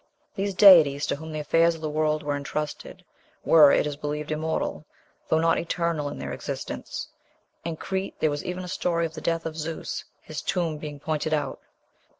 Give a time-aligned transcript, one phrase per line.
[0.33, 3.05] "These deities, to whom the affairs of the world were intrusted,
[3.45, 4.83] were, it is believed, immortal,
[5.29, 7.07] though not eternal in their existence.
[7.63, 10.99] In Crete there was even a story of the death of Zeus, his tomb being
[10.99, 11.59] pointed out."